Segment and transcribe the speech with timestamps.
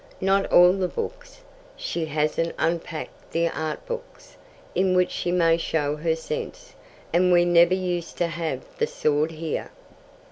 [0.19, 1.41] ""Not all the books.
[1.75, 4.35] She hasn't unpacked the Art Books,
[4.73, 6.73] in which she may show her sense.
[7.13, 9.69] And we never used to have the sword here."